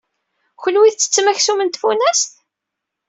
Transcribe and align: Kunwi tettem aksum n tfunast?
Kunwi 0.61 0.89
tettem 0.91 1.27
aksum 1.31 1.61
n 1.63 1.69
tfunast? 1.69 2.31